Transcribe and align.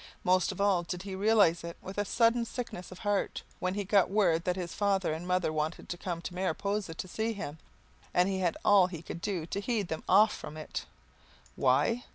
Most 0.23 0.51
of 0.51 0.59
all 0.59 0.81
did 0.81 1.03
he 1.03 1.13
realize 1.13 1.63
it, 1.63 1.77
with 1.79 1.99
a 1.99 2.05
sudden 2.05 2.43
sickness 2.43 2.91
of 2.91 2.97
heart, 3.05 3.43
when 3.59 3.75
he 3.75 3.83
got 3.83 4.09
word 4.09 4.45
that 4.45 4.55
his 4.55 4.73
father 4.73 5.13
and 5.13 5.27
mother 5.27 5.53
wanted 5.53 5.89
to 5.89 5.95
come 5.95 6.23
to 6.23 6.33
Mariposa 6.33 6.95
to 6.95 7.07
see 7.07 7.33
him 7.33 7.59
and 8.11 8.27
he 8.27 8.39
had 8.39 8.57
all 8.65 8.87
he 8.87 9.03
could 9.03 9.21
do 9.21 9.45
to 9.45 9.61
head 9.61 9.89
them 9.89 10.03
off 10.09 10.33
from 10.35 10.57
it. 10.57 10.87
Why? 11.55 12.05